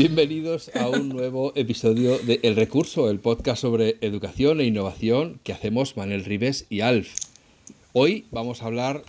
[0.00, 5.52] Bienvenidos a un nuevo episodio de El Recurso, el podcast sobre educación e innovación que
[5.52, 7.16] hacemos Manuel Ribes y Alf.
[7.92, 9.02] Hoy vamos a hablar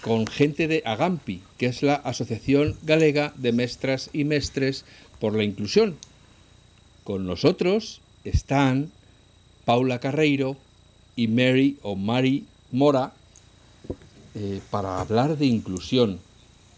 [0.00, 4.86] con gente de Agampi, que es la Asociación Galega de Mestras y Mestres
[5.20, 5.98] por la Inclusión.
[7.04, 8.90] Con nosotros están
[9.66, 10.56] Paula Carreiro
[11.14, 13.12] y Mary o Mari Mora
[14.34, 16.20] eh, para hablar de inclusión.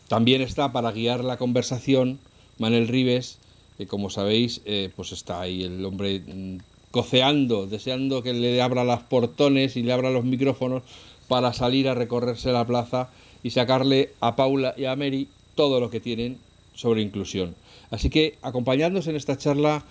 [0.09, 2.19] También está para guiar la conversación
[2.59, 3.39] Manuel Ribes,
[3.89, 6.59] como sabéis, eh, pues está ahí el hombre mm,
[6.91, 10.83] coceando, deseando que le abra las portones y le abra los micrófonos
[11.27, 13.09] para salir a recorrerse la plaza
[13.43, 16.39] y sacarle a Paula y a Mary todo lo que tienen
[16.75, 17.55] sobre inclusión.
[17.91, 19.85] Así que acompañadnos en esta charla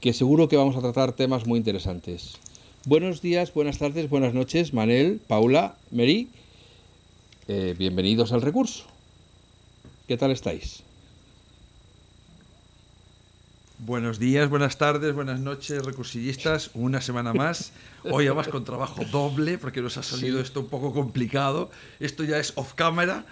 [0.00, 2.34] que seguro que vamos a tratar temas muy interesantes.
[2.84, 6.28] Buenos días, buenas tardes, buenas noches, Manel, Paula, Mary.
[7.48, 8.84] Eh, bienvenidos al recurso.
[10.06, 10.87] ¿Qué tal estáis?
[13.80, 16.72] Buenos días, buenas tardes, buenas noches, recursillistas.
[16.74, 17.70] Una semana más.
[18.02, 21.70] Hoy además con trabajo doble, porque nos ha salido esto un poco complicado.
[22.00, 23.24] Esto ya es off camera,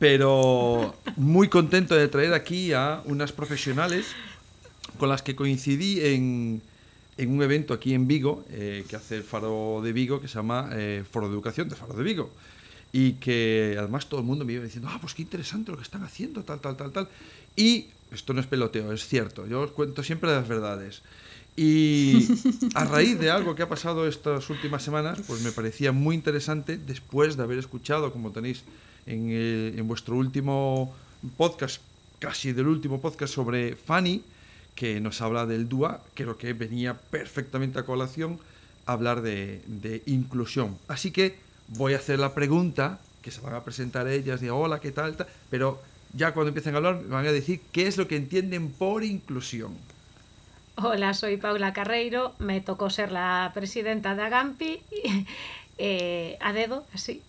[0.00, 4.06] pero muy contento de traer aquí a unas profesionales
[4.98, 6.62] con las que coincidí en,
[7.18, 10.70] un evento aquí en Vigo, eh, que hace el Faro de Vigo, que se llama
[10.72, 12.28] eh, Foro de Educación de Faro de Vigo.
[12.92, 15.84] Y que además todo el mundo me iba diciendo, ah, pues qué interesante lo que
[15.84, 17.08] están haciendo, tal, tal, tal, tal.
[17.54, 19.46] Y esto no es peloteo, es cierto.
[19.46, 21.02] Yo os cuento siempre las verdades.
[21.56, 22.28] Y
[22.74, 26.78] a raíz de algo que ha pasado estas últimas semanas, pues me parecía muy interesante,
[26.78, 28.62] después de haber escuchado, como tenéis
[29.06, 30.94] en, eh, en vuestro último
[31.36, 31.80] podcast,
[32.18, 34.22] casi del último podcast sobre Fanny,
[34.74, 38.38] que nos habla del DUA, creo que venía perfectamente a colación
[38.86, 40.78] hablar de, de, inclusión.
[40.88, 44.80] Así que voy a hacer la pregunta, que se van a presentar ellas, de hola,
[44.80, 45.16] ¿qué tal?
[45.16, 45.80] tal pero
[46.14, 49.76] ya cuando empiecen a hablar van a decir qué es lo que entienden por inclusión.
[50.76, 54.80] Hola, soy Paula Carreiro, me tocó ser la presidenta de Agampi,
[55.78, 57.22] eh, a dedo, así.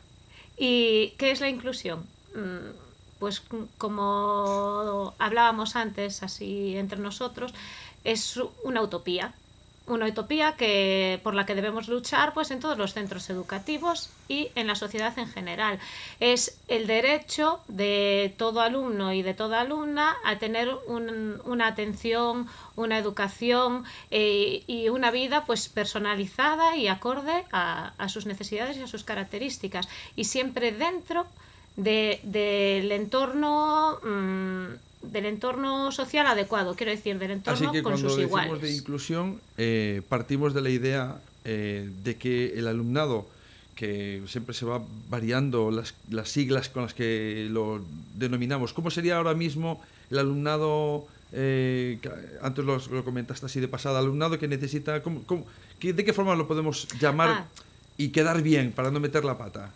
[0.58, 2.06] ¿Y qué es la inclusión?
[2.36, 2.72] Mm,
[3.20, 3.42] pues
[3.78, 7.54] como hablábamos antes, así entre nosotros,
[8.04, 9.34] es una utopía
[9.86, 14.50] una utopía que, por la que debemos luchar pues, en todos los centros educativos y
[14.56, 15.80] en la sociedad en general.
[16.20, 22.98] Es el derecho de todo alumno y de toda alumna a tener una atención, una
[22.98, 29.04] educación eh, y una vida pues, personalizada y acorde a, sus necesidades y a sus
[29.04, 29.90] características.
[30.16, 31.26] Y siempre dentro
[31.76, 34.00] del entorno...
[34.04, 38.62] Mm, del entorno social adecuado, quiero decir, del entorno Así que con cuando sus iguales.
[38.62, 43.28] de inclusión, eh, partimos de la idea eh, de que el alumnado,
[43.76, 47.82] que siempre se va variando las, las, siglas con las que lo
[48.16, 52.00] denominamos, ¿cómo sería ahora mismo el alumnado, eh,
[52.42, 55.46] antes lo, lo, comentaste así de pasada, alumnado que necesita, ¿cómo, cómo,
[55.82, 57.46] ¿de qué forma lo podemos llamar ah.
[57.98, 59.72] y quedar bien para no meter la pata?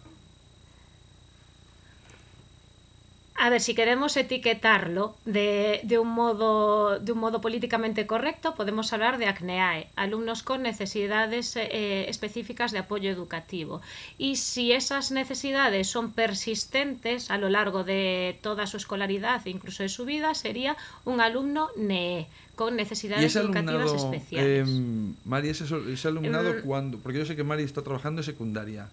[3.40, 8.92] A ver, si queremos etiquetarlo de, de, un modo, de un modo políticamente correcto, podemos
[8.94, 13.82] hablar de ACNEAE, alumnos con necesidades eh, específicas de apoyo educativo.
[14.18, 19.84] Y si esas necesidades son persistentes a lo largo de toda su escolaridad e incluso
[19.84, 24.68] de su vida, sería un alumno NEE, con necesidades educativas especiales.
[24.68, 28.26] Eh, Mari, ese, ese alumnado, em, cuando, porque yo sé que Mari está trabajando en
[28.26, 28.90] secundaria.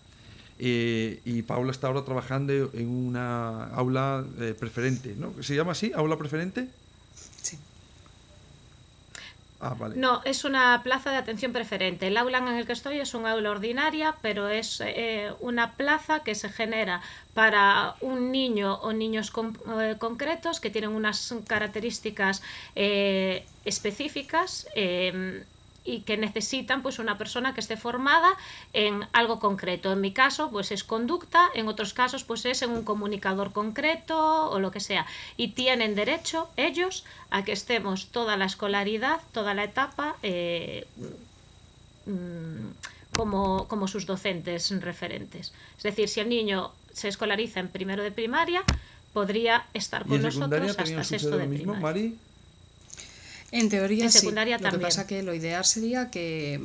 [0.59, 5.35] Eh, y Paula está ahora trabajando en una aula eh, preferente, ¿no?
[5.43, 5.93] ¿Se llama así?
[5.95, 6.69] ¿Aula preferente?
[7.43, 7.59] Sí.
[9.61, 9.97] Ah, vale.
[9.97, 12.07] No, es una plaza de atención preferente.
[12.07, 16.21] El aula en el que estoy es un aula ordinaria, pero es eh, una plaza
[16.21, 17.01] que se genera
[17.33, 22.43] para un niño o niños concretos que tienen unas características
[23.65, 24.69] específicas
[25.85, 28.37] y que necesitan pues una persona que esté formada
[28.73, 29.93] en algo concreto.
[29.93, 34.51] En mi caso, pues es conducta, en otros casos, pues es en un comunicador concreto
[34.51, 35.07] o lo que sea.
[35.37, 40.87] Y tienen derecho ellos a que estemos toda la escolaridad, toda la etapa eh,
[42.07, 45.53] mm, como, como sus docentes referentes.
[45.77, 48.65] Es decir, si el niño se escolariza en primero de primaria,
[49.13, 52.15] podría estar con nosotros hasta sexto de primaria.
[53.55, 54.19] En teoría En sí.
[54.19, 54.81] secundaria lo también.
[54.81, 56.61] que pasa que lo ideal sería que,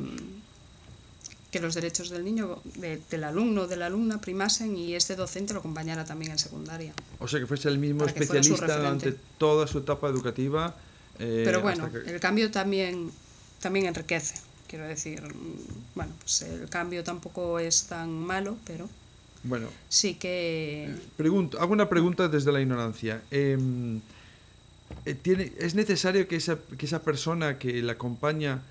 [1.50, 5.14] que los derechos del niño, de- del alumno o de la alumna primasen y este
[5.16, 6.92] docente lo acompañara también en secundaria.
[7.18, 10.74] O sea, que fuese el mismo Para especialista durante toda su etapa educativa.
[11.18, 13.10] eh, Pero bueno, hasta que- el cambio también,
[13.60, 14.34] también enriquece.
[14.68, 15.20] Quiero decir,
[15.94, 18.88] bueno, pues el cambio tampoco es tan malo, pero
[19.42, 23.22] Bueno, sí que Pregunto, hago una pregunta desde la ignorancia.
[23.30, 24.00] Em,
[25.04, 28.62] eh, ¿tiene, ¿Es necesario que esa, que esa persona que la acompaña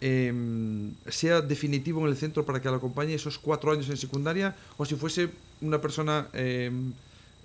[0.00, 4.54] em, sea definitivo en el centro para que la acompañe esos cuatro años en secundaria?
[4.76, 5.30] ¿O si fuese
[5.60, 6.92] una persona em,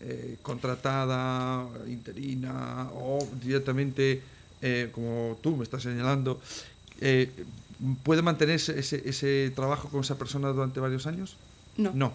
[0.01, 4.21] eh, contratada, interina o directamente,
[4.61, 6.39] eh, como tú me estás señalando,
[8.03, 11.37] puede mantenerse ese, ese trabajo con esa persona durante varios años?
[11.77, 11.91] no.
[11.93, 12.13] No.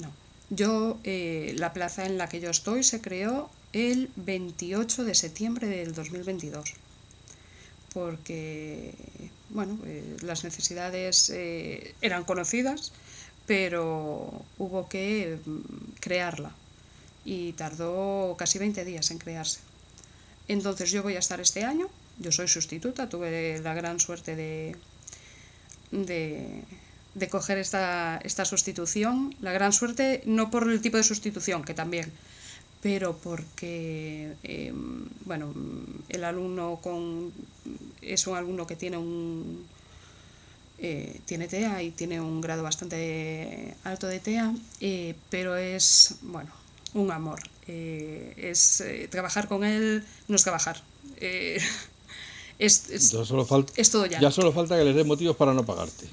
[0.00, 0.12] No.
[0.50, 5.66] Yo, eh, la plaza en la que yo estoy se creó el 28 de septiembre
[5.66, 6.74] del 2022.
[7.92, 8.94] Porque,
[9.50, 12.92] bueno, eh, las necesidades eh, eran conocidas,
[13.46, 15.58] pero hubo que mm,
[16.00, 16.52] crearla.
[17.24, 19.60] Y tardó casi 20 días en crearse.
[20.48, 21.88] Entonces yo voy a estar este año,
[22.18, 24.76] yo soy sustituta, tuve la gran suerte de,
[25.90, 26.62] de,
[27.14, 29.34] de coger esta, esta sustitución.
[29.40, 32.10] La gran suerte, no por el tipo de sustitución, que también,
[32.80, 34.72] pero porque, eh,
[35.24, 35.52] bueno,
[36.08, 37.32] el alumno con,
[38.02, 39.66] es un alumno que tiene un...
[40.78, 46.50] eh, tiene TEA y tiene un grado bastante alto de TEA, eh, pero es, bueno,
[46.94, 47.40] un amor.
[47.66, 50.80] Eh, es trabajar con él, no es trabajar.
[52.60, 54.18] Es, es- Ya solo, falta, es todo ya.
[54.20, 56.06] ya solo falta que les dé motivos para no pagarte.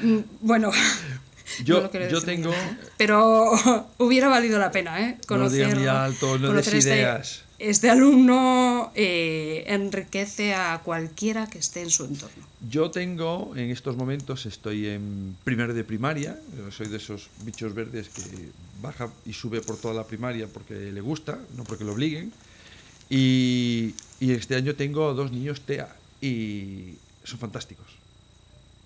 [0.00, 0.70] Mm, Bueno,
[1.64, 2.52] Yo, no yo tengo...
[2.96, 3.50] Pero
[3.98, 5.18] hubiera valido la pena, ¿eh?
[5.28, 7.42] No lo digas Conocer, muy alto, no des conocer este, ideas.
[7.58, 12.44] este alumno eh, enriquece a cualquiera que esté en su entorno.
[12.68, 16.38] Yo tengo, en estos momentos, estoy en primero de primaria,
[16.70, 18.22] soy de esos bichos verdes que
[18.82, 22.32] baja y sube por toda la primaria porque le gusta, no porque lo obliguen.
[23.10, 25.88] Y, y este año tengo dos niños TEA
[26.20, 27.86] y son fantásticos.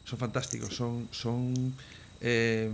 [0.04, 1.08] Son fantásticos, son...
[1.10, 1.74] son
[2.22, 2.70] eh,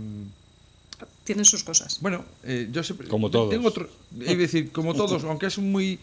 [1.23, 1.99] Tienen sus cosas.
[2.01, 3.07] bueno, eh, yo siempre...
[3.07, 3.49] Como todos.
[3.49, 3.89] Tengo otro,
[4.21, 5.99] es decir, como todos, aunque es muy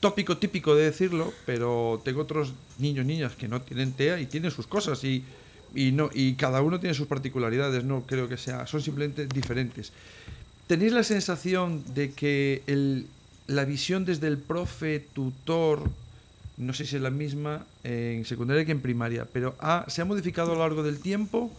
[0.00, 4.50] tópico típico de decirlo, pero tengo otros niños, niñas que no tienen TEA y tienen
[4.50, 5.22] sus cosas y,
[5.74, 9.92] y, no, y cada uno tiene sus particularidades, no creo que sea, son simplemente diferentes.
[10.66, 13.06] ¿Tenéis la sensación de que el,
[13.46, 15.88] la visión desde el profe, tutor,
[16.56, 20.04] no sé si es la misma en secundaria que en primaria, pero ha- se ha
[20.04, 21.50] modificado a lo largo del tiempo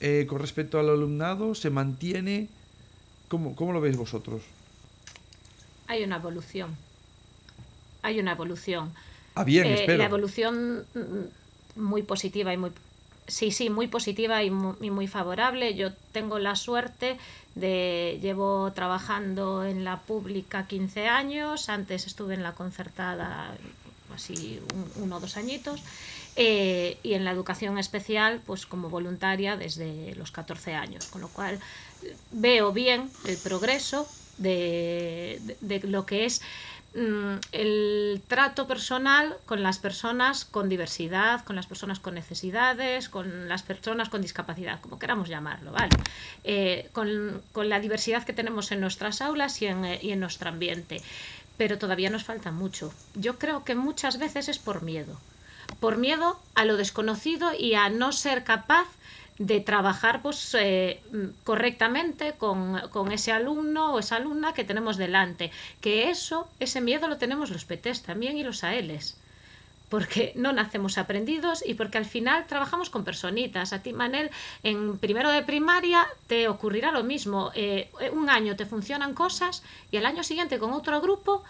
[0.00, 1.54] eh, con respecto al alumnado?
[1.54, 2.48] ¿Se mantiene?
[3.28, 4.42] ¿Cómo, cómo lo veis vosotros?
[5.88, 6.76] Hay una evolución.
[8.02, 8.92] Hay una evolución.
[9.34, 9.98] Ah, bien, Eh, espero.
[9.98, 12.70] La evolución mm, muy positiva y muy
[13.28, 15.74] sí, sí, muy positiva y mu- y muy, favorable.
[15.74, 17.18] Yo tengo la suerte
[17.56, 23.56] de llevo trabajando en la pública 15 años, antes estuve en la concertada
[24.14, 25.80] así un- uno o dos añitos.
[26.36, 31.28] Eh, y en la educación especial, pues como voluntaria desde los 14 años, con lo
[31.28, 31.58] cual
[32.32, 34.06] veo bien el progreso
[34.38, 36.42] de, de- lo que es
[36.94, 43.48] mm, el trato personal con las personas con diversidad, con las personas con necesidades, con
[43.48, 45.88] las personas con discapacidad, como queramos llamarlo, ¿vale?
[46.44, 50.48] Eh, con, con la diversidad que tenemos en nuestras aulas y en, y en nuestro
[50.50, 51.00] ambiente.
[51.56, 52.92] Pero todavía nos falta mucho.
[53.14, 55.18] Yo creo que muchas veces es por miedo.
[55.80, 58.86] Por miedo a lo desconocido y a no ser capaz
[59.38, 61.00] de trabajar pues, eh,
[61.44, 65.50] correctamente con, con ese alumno o esa alumna que tenemos delante.
[65.80, 69.16] Que eso, ese miedo lo tenemos los PTs también y los AELs.
[69.90, 73.72] Porque no nacemos aprendidos y porque al final trabajamos con personitas.
[73.72, 74.30] A ti, Manel,
[74.64, 77.52] en primero de primaria te ocurrirá lo mismo.
[77.54, 81.44] Eh, un año te funcionan cosas y al año siguiente con otro grupo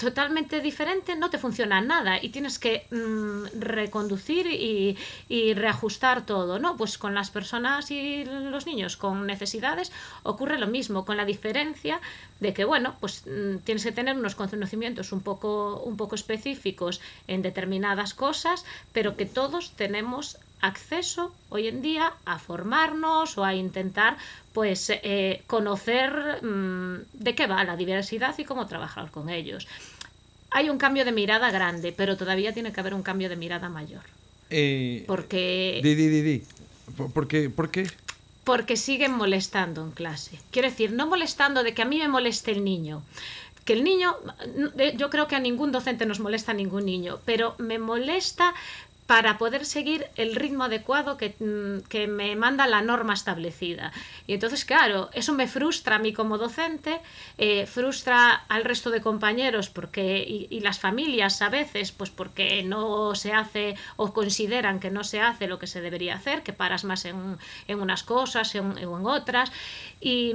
[0.00, 4.96] totalmente diferente no te funciona nada y tienes que mm, reconducir y,
[5.28, 6.76] y reajustar todo, ¿no?
[6.76, 9.92] Pues con las personas y los niños con necesidades
[10.22, 12.00] ocurre lo mismo, con la diferencia
[12.40, 17.00] de que, bueno, pues mm, tienes que tener unos conocimientos un poco, un poco específicos
[17.28, 23.54] en determinadas cosas, pero que todos tenemos acceso hoy en día a formarnos o a
[23.54, 24.16] intentar
[24.52, 29.66] pues eh, conocer mm, de qué va la diversidad y cómo trabajar con ellos.
[30.50, 33.68] Hay un cambio de mirada grande, pero todavía tiene que haber un cambio de mirada
[33.68, 34.02] mayor.
[34.50, 36.42] Eh, Porque, Di, di, di, di.
[37.14, 37.48] ¿Por, qué?
[37.50, 37.86] ¿Por qué?
[38.42, 40.40] porque siguen molestando en clase.
[40.50, 43.02] Quiero decir, no molestando de que a mí me moleste el niño,
[43.64, 44.16] que el niño,
[44.96, 48.54] yo creo que a ningún docente nos molesta ningún niño, pero me molesta
[49.10, 53.90] para poder seguir el ritmo adecuado que, mm, que, me manda la norma establecida.
[54.28, 57.00] Y entonces, claro, eso me frustra a mí como docente,
[57.36, 63.16] eh, frustra al resto de compañeros porque, y, las familias a veces, pues porque no
[63.16, 66.84] se hace o consideran que no se hace lo que se debería hacer, que paras
[66.84, 67.36] más en,
[67.66, 69.50] en unas cosas o en, en, otras.
[70.00, 70.34] Y,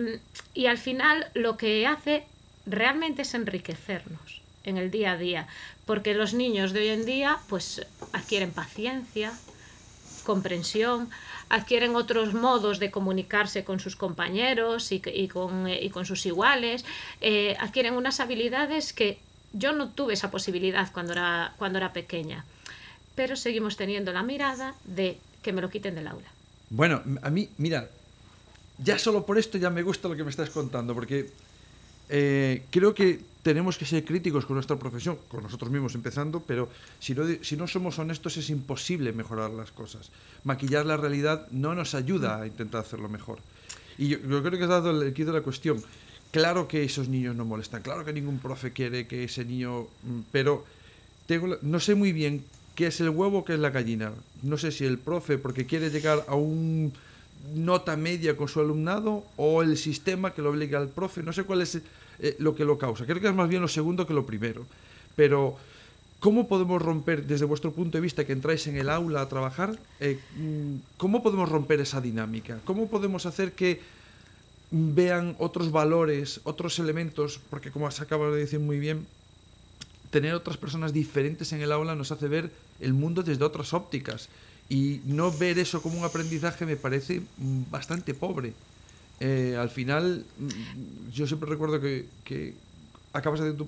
[0.54, 2.26] y al final lo que hace
[2.66, 5.48] realmente es enriquecernos en el día a día,
[5.86, 9.34] porque los niños de hoy en día pues adquieren paciencia,
[10.24, 11.10] comprensión,
[11.50, 16.84] adquieren otros modos de comunicarse con sus compañeros y, con, y con, sus iguales,
[17.22, 19.20] eh, adquieren unas habilidades que
[19.54, 22.44] yo no tuve esa posibilidad cuando era, cuando era pequeña,
[23.16, 26.28] pero seguimos teniendo la mirada de que me lo quiten del aula.
[26.70, 27.90] Bueno, a mí, mira,
[28.80, 31.30] ya solo por esto ya me gusta lo que me estás contando, porque
[32.10, 36.68] eh, creo que tenemos que ser críticos con nuestra profesión, con nosotros mismos empezando, pero
[37.00, 40.10] si no, si no somos honestos es imposible mejorar las cosas.
[40.46, 43.38] Maquillar la realidad no nos ayuda a intentar hacerlo mejor.
[44.00, 45.80] Y yo, creo que has dado el quid de la cuestión.
[46.32, 49.86] Claro que esos niños no molestan, claro que ningún profe quiere que ese niño...
[50.32, 50.66] Pero
[51.28, 54.12] tengo, no sé muy bien qué es el huevo o qué es la gallina.
[54.42, 56.94] No sé si el profe, porque quiere llegar a un
[57.54, 61.22] nota media con su alumnado o el sistema que lo obliga al profe.
[61.22, 61.80] No sé cuál es
[62.20, 63.06] eh, lo que lo causa.
[63.06, 64.66] Creo que es más bien lo segundo que lo primero.
[65.16, 65.58] Pero,
[66.20, 69.78] ¿cómo podemos romper, desde vuestro punto de vista, que entráis en el aula a trabajar,
[70.00, 70.20] eh,
[70.98, 72.60] cómo podemos romper esa dinámica?
[72.66, 73.82] ¿Cómo podemos hacer que
[74.72, 77.40] vean otros valores, otros elementos?
[77.50, 79.06] Porque, como has acabado de decir muy bien,
[80.10, 84.30] tener otras personas diferentes en el aula nos hace ver el mundo desde otras ópticas.
[84.70, 87.22] Y no ver eso como un aprendizaje me parece
[87.70, 88.54] bastante pobre.
[89.20, 92.54] Eh, al final, mm, yo siempre recuerdo que,
[93.14, 93.66] acabas de tu,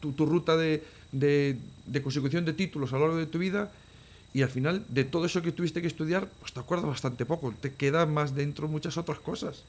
[0.00, 3.70] tu, tu ruta de, de, de, consecución de títulos a lo largo de tu vida
[4.32, 7.54] y al final de todo eso que tuviste que estudiar, pues te acuerdas bastante poco,
[7.60, 9.64] te queda más dentro muchas otras cosas.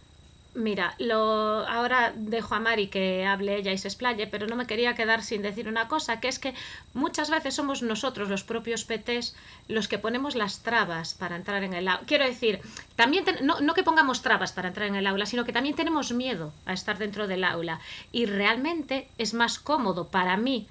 [0.57, 4.65] Mira, lo, ahora dejo a Mari que hable ella y se explaye, pero no me
[4.65, 6.55] quería quedar sin decir una cosa, que es que
[6.95, 9.35] muchas veces somos nosotros, los propios PTs,
[9.67, 12.03] los que ponemos las trabas para entrar en el aula.
[12.07, 12.59] Quiero decir,
[12.95, 16.11] también no, no que pongamos trabas para entrar en el aula, sino que también tenemos
[16.11, 17.79] miedo a estar dentro del aula.
[18.11, 20.67] Y realmente es más cómodo para mí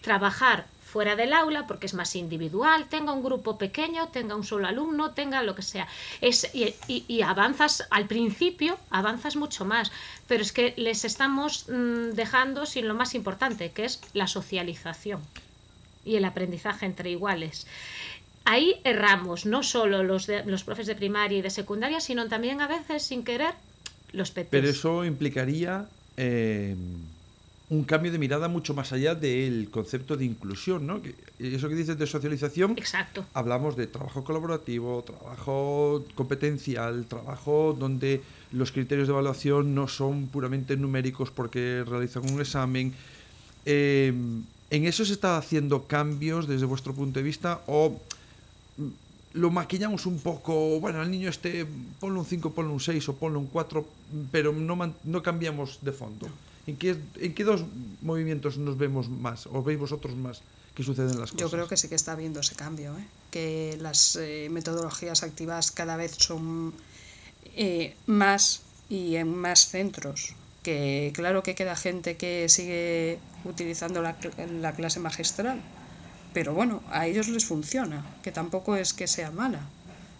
[0.00, 4.66] trabajar fuera del aula porque es más individual, tenga un grupo pequeño, tenga un solo
[4.66, 5.86] alumno, tenga lo que sea.
[6.20, 9.92] Es, y, y, avanzas al principio, avanzas mucho más,
[10.26, 15.20] pero es que les estamos mmm, dejando sin lo más importante, que es la socialización
[16.04, 17.66] y el aprendizaje entre iguales.
[18.46, 22.62] Ahí erramos, no solo los, de, los profes de primaria y de secundaria, sino también
[22.62, 23.52] a veces sin querer
[24.12, 24.48] los PTs.
[24.50, 25.86] Pero eso implicaría...
[26.16, 26.74] Eh
[27.70, 31.02] un cambio de mirada mucho más allá del concepto de inclusión, ¿no?
[31.02, 33.26] Que eso que dices de socialización, Exacto.
[33.34, 38.22] hablamos de trabajo colaborativo, trabajo competencial, trabajo donde
[38.52, 42.94] los criterios de evaluación no son puramente numéricos porque realizan un examen.
[43.66, 44.14] Eh,
[44.70, 48.00] ¿En eso se está haciendo cambios desde vuestro punto de vista o
[49.34, 51.66] lo maquillamos un poco, bueno, al niño este
[52.00, 53.86] ponle un 5, ponle un 6 o ponle un 4,
[54.32, 56.28] pero no, no cambiamos de fondo?
[56.28, 56.47] No.
[56.68, 57.64] ¿En qué, ¿En qué dos
[58.02, 60.42] movimientos nos vemos más o veis vosotros más
[60.74, 61.40] que suceden las cosas?
[61.40, 63.06] Yo creo que sí que está habiendo ese cambio, ¿eh?
[63.30, 66.74] que las eh, metodologías activas cada vez son
[67.56, 68.60] eh, más
[68.90, 70.34] y en más centros.
[70.62, 74.18] Que claro que queda gente que sigue utilizando la,
[74.60, 75.62] la clase magistral,
[76.34, 79.64] pero bueno, a ellos les funciona, que tampoco es que sea mala,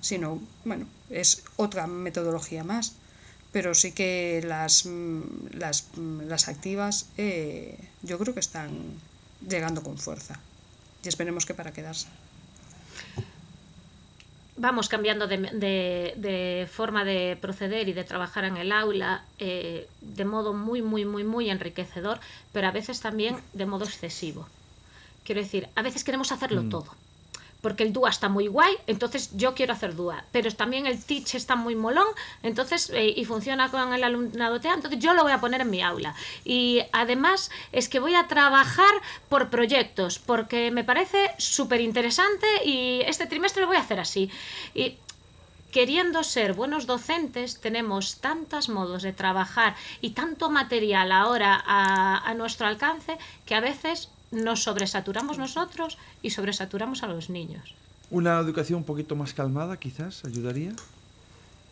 [0.01, 2.95] sino, bueno, es otra metodología más
[3.59, 4.89] pero sí que las,
[5.51, 8.71] las, las activas eh, yo creo que están
[9.49, 10.39] llegando con fuerza
[11.03, 12.07] y esperemos que para quedarse.
[14.59, 19.89] Vamos cambiando de, de, de forma de proceder y de trabajar en el aula eh,
[20.03, 22.21] de modo muy, muy, muy, muy enriquecedor,
[22.53, 24.47] pero a veces también de modo excesivo.
[25.25, 26.71] Quiero decir, a veces queremos hacerlo mm.
[26.71, 27.08] todo
[27.61, 31.35] porque el DUA está muy guay, entonces yo quiero hacer DUA, pero también el Teach
[31.35, 32.07] está muy molón,
[32.43, 35.71] entonces eh, y funciona con el alumnado TEA, entonces yo lo voy a poner en
[35.71, 36.15] mi aula.
[36.45, 38.95] Y además es que voy a trabajar
[39.29, 44.31] por proyectos, porque me parece súper interesante y este trimestre lo voy a hacer así.
[44.75, 44.97] Y
[45.73, 52.35] queriendo ser buenos docentes, tenemos tantos modos de trabajar y tanto material ahora a, a
[52.35, 57.75] nuestro alcance que a veces nos sobresaturamos nosotros y sobresaturamos a los niños.
[58.11, 60.73] Una educación un poquito más calmada quizás ayudaría,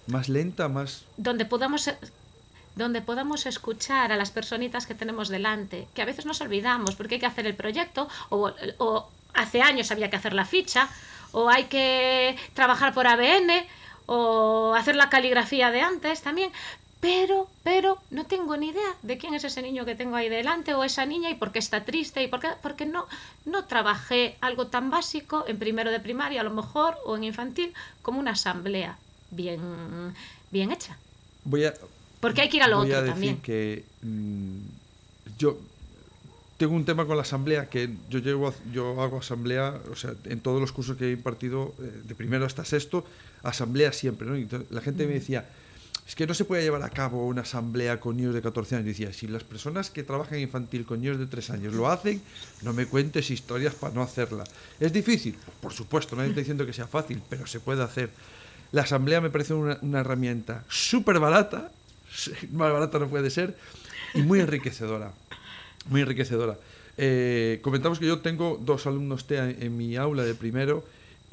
[0.07, 1.05] más lenta, más...
[1.17, 1.91] Donde podamos
[2.77, 7.15] donde podamos escuchar a las personitas que tenemos delante, que a veces nos olvidamos porque
[7.15, 10.91] hay que hacer el proyecto o, o hace años había que hacer la ficha
[11.33, 13.51] o hay que trabajar por ABN
[14.05, 16.53] o hacer la caligrafía de antes también,
[17.01, 20.75] pero, pero no tengo ni idea de quién es ese niño que tengo ahí delante
[20.75, 23.07] o esa niña y por qué está triste y por qué, porque no,
[23.45, 27.75] no trabajé algo tan básico en primero de primaria a lo mejor o en infantil
[28.03, 28.99] como una asamblea
[29.31, 29.61] bien,
[30.51, 30.97] bien hecha.
[31.45, 31.75] Voy a,
[32.21, 33.41] porque hay que ir a lo voy otro a decir también.
[33.43, 34.59] que mm,
[35.39, 35.59] yo
[36.57, 40.41] tengo un tema con la asamblea que yo llevo yo hago asamblea o sea en
[40.41, 43.05] todos los cursos que he impartido eh, de primero hasta sexto
[43.43, 44.39] asamblea siempre ¿no?
[44.39, 45.47] Y la gente me decía
[46.07, 48.87] es que no se puede llevar a cabo una asamblea con niños de 14 años.
[48.87, 52.23] Y decía, si las personas que trabajan infantil con niños de 3 años lo hacen,
[52.63, 54.45] no me cuentes historias para no hacerla.
[54.79, 55.37] ¿Es difícil?
[55.61, 58.11] Por supuesto, nadie está diciendo que sea fácil, pero se puede hacer.
[58.71, 61.73] La asamblea me parece una, herramienta súper barata,
[62.53, 63.57] más barata no puede ser,
[64.15, 65.13] y muy enriquecedora.
[65.87, 66.57] Muy enriquecedora.
[66.99, 70.85] Eh, comentamos que yo tengo dos alumnos TEA en mi aula de primero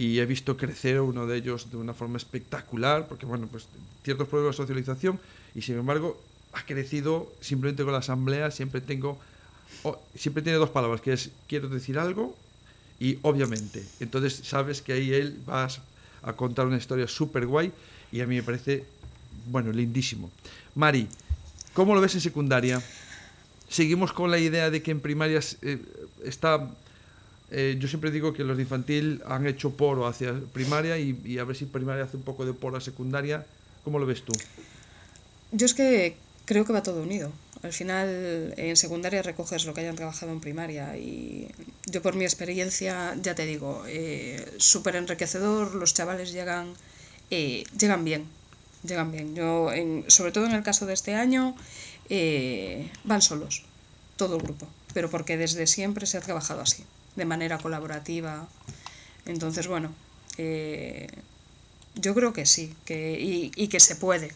[0.03, 3.67] y he visto crecer uno de ellos de una forma espectacular, porque bueno, pues
[4.03, 5.17] ciertos problemas de socialización
[5.55, 9.17] y sin embargo ha crecido simplemente con la asamblea, siempre tengo,
[10.13, 12.35] siempre tiene dos palabras, que es quiero decir algo
[12.99, 13.81] y obviamente.
[14.01, 15.79] Entonces sabes que ahí él vas
[16.21, 17.71] a contar una historia súper guay
[18.11, 18.83] y a mí me parece,
[19.47, 20.29] bueno, lindísimo.
[20.75, 21.07] Mari,
[21.73, 22.83] ¿cómo lo ves en secundaria?
[23.69, 25.79] Seguimos con la idea de que en primarias eh,
[26.25, 26.69] está
[27.53, 31.43] eh, yo siempre digo que los de infantil han hecho poro hacia primaria y, a
[31.43, 33.45] ver si primaria hace un poco de poro a secundaria.
[33.83, 34.33] ¿Cómo lo ves tú?
[35.51, 37.31] Yo es que creo que va todo unido.
[37.61, 41.47] Al final, en secundaria recoges lo que hayan trabajado en primaria y
[41.85, 46.73] yo por mi experiencia, ya te digo, eh, súper enriquecedor, los chavales llegan,
[47.31, 48.25] eh, llegan bien,
[48.83, 49.33] llegan bien.
[49.35, 51.55] Yo, en- sobre todo en el caso de este año,
[52.09, 53.63] eh, van solos,
[54.17, 56.83] todo el grupo, pero porque desde siempre se ha trabajado así,
[57.15, 58.47] de manera colaborativa.
[59.25, 59.91] Entonces, bueno,
[60.37, 61.07] eh,
[61.95, 64.31] yo creo que sí, que, y, y que se puede.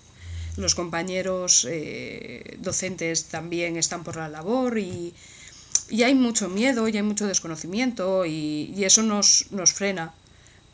[0.55, 5.13] Los compañeros eh, docentes también están por la labor y,
[5.89, 10.13] y hay mucho miedo y hay mucho desconocimiento y, y eso nos, nos frena.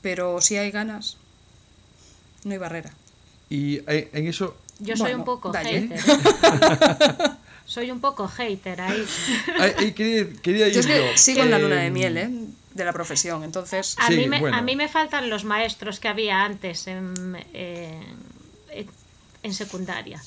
[0.01, 1.17] Pero si hay ganas,
[2.43, 2.93] no hay barrera.
[3.49, 5.89] Y eh, en eso, Yo soy Bueno, un poco hater.
[7.65, 9.05] soy un poco hater ahí.
[9.59, 12.29] ahí quería, quería ir Yo es que sigo en la luna Eh, de miel, ¿eh?
[12.73, 13.95] De la profesión, entonces...
[13.99, 14.57] A, Sí, mí me, bueno.
[14.57, 18.27] a mí me faltan los maestros que había antes en, en-
[19.43, 20.21] en secundaria.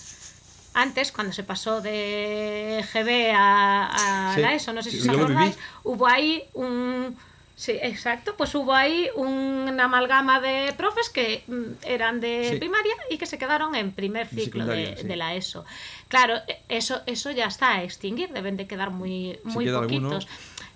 [0.75, 5.07] Antes, cuando se pasó de GB a, a Sí, la ESO, no sé si os
[5.07, 5.67] lo acordáis, viví.
[5.85, 7.17] hubo ahí un...
[7.59, 12.59] Sí, exacto, pues hubo ahí una amalgama de profes que mm, eran de Sí.
[12.59, 15.07] primaria y que se quedaron en primer ciclo de, sí.
[15.07, 15.65] de la ESO.
[16.09, 16.35] Claro,
[16.69, 20.11] eso, eso ya está a extinguir, deben de quedar muy, muy queda alguno.
[20.11, 20.29] poquitos.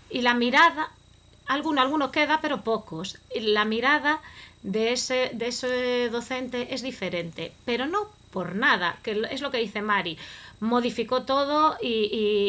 [0.08, 0.88] Y la mirada,
[1.46, 3.18] alguno, alguno queda, pero pocos.
[3.34, 4.20] Y La mirada
[4.62, 9.58] de ese, de ese docente es diferente, pero no por nada, que es lo que
[9.58, 10.16] dice Mari.
[10.60, 11.88] Modificó todo y,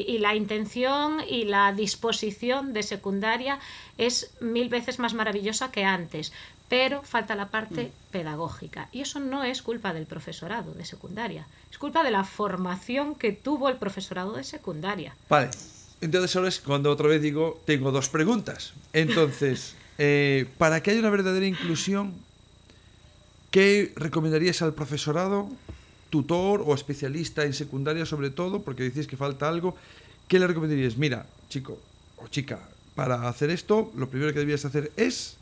[0.07, 3.59] y- y la intención y la disposición de secundaria
[3.97, 6.33] es mil veces más maravillosa que antes,
[6.67, 8.89] pero falta la parte pedagógica.
[8.91, 13.31] Y eso no es culpa del profesorado de secundaria, es culpa de la formación que
[13.31, 15.15] tuvo el profesorado de secundaria.
[15.29, 15.49] Vale.
[16.01, 18.73] Entonces ahora es cuando otra vez digo, tengo dos preguntas.
[18.91, 22.13] Entonces, eh, para que haya una verdadera inclusión,
[23.51, 25.49] ¿qué recomendarías al profesorado,
[26.09, 29.75] tutor o especialista en secundaria sobre todo, porque decís que falta algo?
[30.27, 30.97] ¿Qué le recomendarías?
[30.97, 31.77] Mira, chico
[32.17, 32.59] o chica,
[32.95, 35.35] para hacer esto, lo primero que debías hacer es...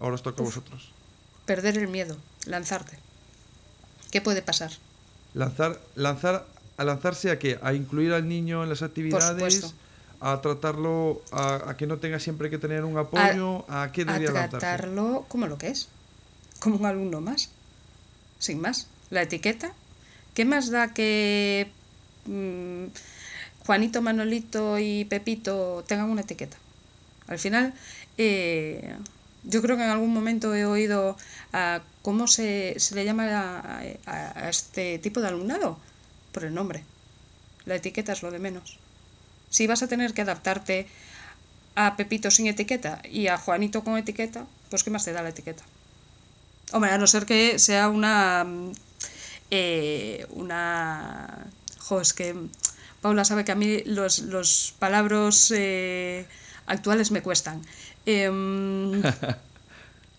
[0.00, 0.90] Ahora os toca a vosotros.
[1.44, 2.98] Perder el miedo, lanzarte.
[4.10, 4.70] ¿Qué puede pasar?
[5.34, 7.58] Lanzar, lanzar, a lanzarse a qué?
[7.62, 9.74] A incluir al niño en las actividades,
[10.20, 14.04] a tratarlo, a, a que no tenga siempre que tener un apoyo, a, qué a
[14.04, 14.58] debería lanzarse.
[14.58, 15.88] tratarlo como lo que es,
[16.60, 17.50] como un alumno más,
[18.38, 18.86] sin más.
[19.10, 19.72] La etiqueta,
[20.34, 21.70] ¿qué más da que
[22.26, 22.86] mm,
[23.66, 26.56] Juanito, Manolito y Pepito tengan una etiqueta?
[27.28, 27.74] Al final,
[28.18, 28.94] eh,
[29.44, 31.16] yo creo que en algún momento he oído
[31.52, 35.78] a cómo se, se le llama a, a- a este tipo de alumnado,
[36.32, 36.84] por el nombre.
[37.66, 38.78] La etiqueta es lo de menos.
[39.50, 40.88] Si vas a tener que adaptarte
[41.76, 45.30] a Pepito sin etiqueta y a Juanito con etiqueta, pues ¿qué más te da la
[45.30, 45.64] etiqueta?
[46.72, 48.44] Hombre, a no ser que sea una...
[48.44, 48.72] mm,
[49.50, 51.46] eh, una...
[51.78, 52.34] Jo, es que
[53.00, 56.26] Paula sabe que a mí los, los palabras eh,
[56.66, 57.62] actuales me cuestan.
[58.06, 59.02] Em,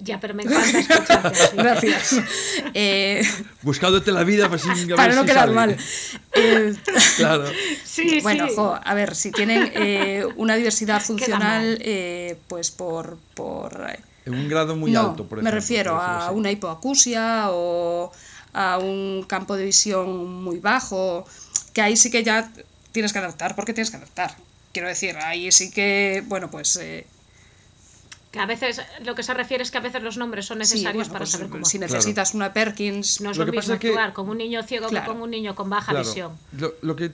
[0.01, 1.55] Ya, pero me encanta escucharte así.
[1.57, 2.15] Gracias.
[2.73, 3.21] Eh,
[3.63, 5.53] Buscándote la vida pues, sin, para no si quedar sale.
[5.53, 5.77] mal.
[6.33, 6.73] Eh,
[7.17, 7.45] Claro.
[7.83, 8.53] Sí, bueno, sí.
[8.55, 13.17] jo, a ver, si tienen eh, una diversidad funcional, eh, pues por...
[13.35, 13.99] por eh,
[14.33, 16.35] En un grado muy no, alto, por me ejemplo, refiero por decirlo a así.
[16.35, 18.11] una hipoacusia o
[18.53, 21.25] a un campo de visión muy bajo,
[21.73, 22.51] que ahí sí que ya
[22.91, 24.35] tienes que adaptar, porque tienes que adaptar.
[24.73, 26.75] Quiero decir, ahí sí que, bueno, pues...
[26.77, 27.05] eh,
[28.31, 30.59] Que a veces lo que se refiere es que a veces los nombres son sí,
[30.59, 31.91] necesarios bueno, para pues, saber cómo si actuar.
[31.91, 34.37] necesitas una Perkins, No es Lo lo, que mismo pasa es que- actuar con un
[34.37, 35.05] niño ciego Claro.
[35.05, 36.05] que con un niño con baja Claro.
[36.07, 36.37] visión.
[36.57, 37.11] Lo, lo que,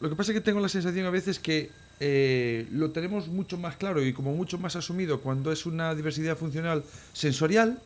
[0.00, 1.70] lo que pasa es que tengo la sensación a veces que
[2.04, 6.36] eh, lo tenemos mucho más claro y como mucho más asumido cuando es una diversidad
[6.36, 7.78] funcional sensorial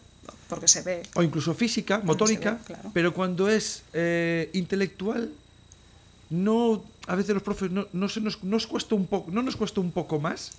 [0.48, 1.02] porque se ve.
[1.14, 2.90] o incluso física, motórica, ve, claro.
[2.94, 5.30] pero cuando es eh, intelectual,
[6.30, 9.54] no, a veces los profes no, no se nos, nos cuesta un poco, no nos
[9.56, 10.52] cuesta un poco más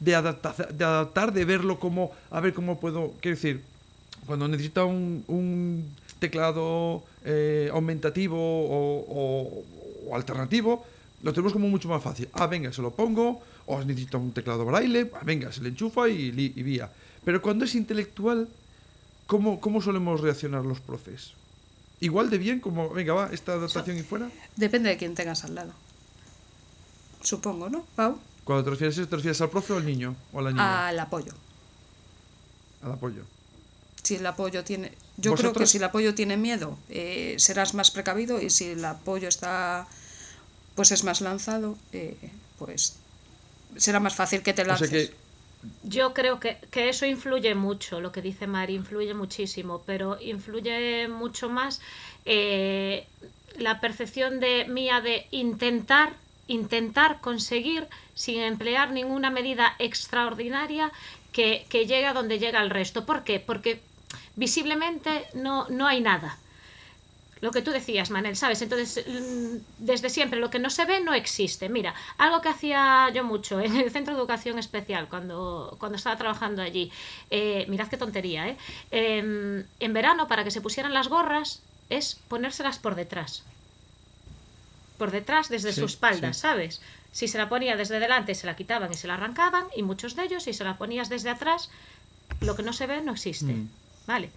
[0.00, 3.60] de, adapta- de adaptar, de verlo como, a ver cómo puedo, quiero decir,
[4.26, 5.84] cuando necesita un, un
[6.18, 9.64] teclado eh, aumentativo o, o-
[10.10, 10.84] o alternativo,
[11.22, 12.28] lo tenemos como mucho más fácil.
[12.32, 16.08] Ah, venga, se lo pongo, o necesita un teclado braille, ah, venga, se le enchufa
[16.08, 16.90] y, vía.
[17.24, 18.48] Pero cuando es intelectual,
[19.26, 21.32] ¿cómo, ¿cómo solemos reaccionar los profes?
[22.00, 24.28] Igual de bien como, venga, va, esta adaptación y fuera.
[24.56, 25.72] Depende de quién tengas al lado.
[27.22, 28.18] Supongo, ¿no, Pau?
[28.42, 30.16] Cuando te refieres a eso, ¿te refieres al profe o al niño?
[30.32, 30.88] O a la niña.
[30.88, 31.32] Al apoyo.
[32.82, 33.22] Al apoyo.
[34.02, 34.90] Si el apoyo tiene.
[35.16, 38.84] Yo creo que si el apoyo tiene miedo, eh, serás más precavido y si el
[38.84, 39.86] apoyo está.
[40.74, 42.16] Pues es más lanzado, eh,
[42.58, 42.96] pues
[43.76, 44.90] será más fácil que te O sea lances.
[44.90, 45.14] que
[45.82, 51.08] Yo creo que, que eso influye mucho, lo que dice Mari, influye muchísimo, pero influye
[51.08, 51.80] mucho más
[52.24, 53.06] eh,
[53.56, 56.14] la percepción de mía de intentar,
[56.48, 60.90] intentar conseguir, sin emplear ninguna medida extraordinaria,
[61.32, 63.06] que, que llegue a donde llega el resto.
[63.06, 63.40] ¿Por qué?
[63.40, 63.80] Porque
[64.36, 66.38] visiblemente no, no hay nada.
[67.42, 68.62] Lo que tú decías, Manel, ¿sabes?
[68.62, 71.68] Entonces, mm, desde siempre, lo que no se ve no existe.
[71.68, 76.16] Mira, algo que hacía yo mucho en el Centro de Educación Especial, cuando, cuando estaba
[76.16, 76.92] trabajando allí,
[77.30, 78.56] eh, mirad qué tontería, ¿eh?
[78.92, 83.42] Em, en verano, para que se pusieran las gorras, es ponérselas por detrás.
[84.96, 86.40] Por detrás, desde Sí, su espalda, sí.
[86.40, 86.80] ¿sabes?
[87.10, 90.14] Si se la ponía desde delante, se la quitaban y se la arrancaban, y muchos
[90.14, 91.70] de ellos, si se la ponías desde atrás,
[92.40, 93.52] lo que no se ve no existe.
[93.52, 93.68] Mm.
[94.06, 94.30] ¿Vale?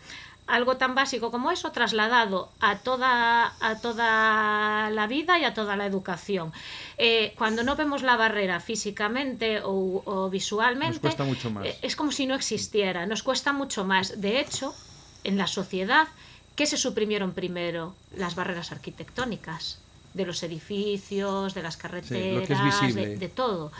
[0.47, 5.75] Algo tan básico como eso trasladado a toda, a toda la vida y a toda
[5.75, 6.53] la educación.
[6.99, 11.65] Eh, cuando no vemos la barrera físicamente o, o visualmente, Nos cuesta mucho más.
[11.65, 14.21] eh, es como si no existiera, nos cuesta mucho más.
[14.21, 14.75] De hecho,
[15.23, 16.07] en la sociedad,
[16.55, 17.95] ¿qué se suprimieron primero?
[18.15, 19.79] Las barreras arquitectónicas,
[20.13, 23.07] de los edificios, de las carreteras, visible.
[23.07, 23.71] de, de todo.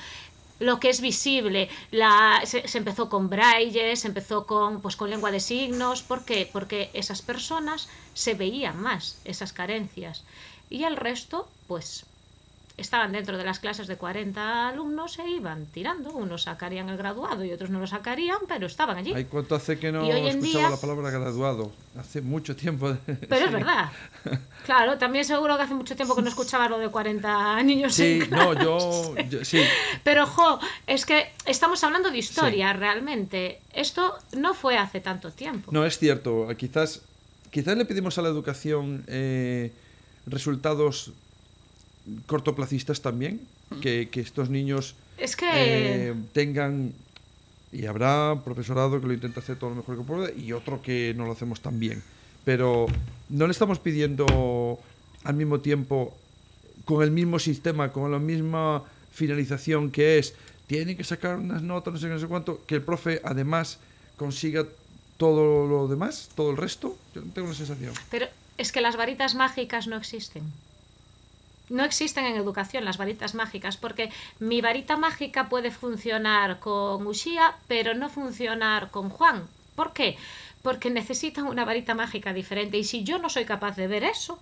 [0.59, 5.31] Lo que es visible, la, se, empezó con braille, se empezó con, pues, con lengua
[5.31, 6.01] de signos.
[6.01, 6.49] ¿Por qué?
[6.51, 10.23] Porque esas personas se veían más, esas carencias.
[10.69, 12.05] Y el resto, pues,
[12.77, 16.11] estaban dentro de las clases de 40 alumnos e iban tirando.
[16.11, 19.13] Unos sacarían el graduado y otros no lo sacarían, pero estaban allí.
[19.13, 21.71] ¿hay cuánto hace que no escuchaba día- la palabra graduado?
[21.97, 22.97] Hace mucho tiempo.
[23.29, 23.89] Pero es verdad.
[24.65, 28.19] Claro, también seguro que hace mucho tiempo que no escuchaba lo de 40 niños Sí,
[28.21, 29.61] en no, yo, yo- sí,
[30.03, 33.61] Pero, jo, es que estamos hablando de historia realmente.
[33.73, 35.71] Esto no fue hace tanto tiempo.
[35.71, 36.47] No, es cierto.
[36.57, 37.01] Quizás,
[37.51, 39.71] quizás le pedimos a la educación eh,
[40.25, 41.11] resultados
[42.25, 43.41] cortoplacistas también.
[43.81, 46.93] Que, que estos niños Es que eh, tengan.
[47.71, 51.13] Y habrá profesorado que lo intenta hacer todo lo mejor que puede y otro que
[51.17, 52.03] no lo hacemos tan bien.
[52.45, 52.85] Pero
[53.29, 54.79] no le estamos pidiendo
[55.23, 56.15] al mismo tiempo,
[56.85, 60.35] con el mismo sistema, con la misma finalización que es,
[60.67, 63.79] tiene que sacar unas notas, no sé qué, no sé cuánto, que el profe además
[64.15, 64.65] consiga
[65.17, 66.97] todo lo demás, todo el resto.
[67.13, 67.93] Yo tengo una sensación.
[68.11, 70.43] Pero es que las varitas mágicas no existen.
[71.69, 77.55] No existen en educación las varitas mágicas, porque mi varita mágica puede funcionar con Ushia,
[77.67, 79.47] pero no funcionar con Juan.
[79.75, 80.17] ¿Por qué?
[80.61, 82.77] Porque necesitan una varita mágica diferente.
[82.77, 84.39] Y si yo no soy capaz de ver eso,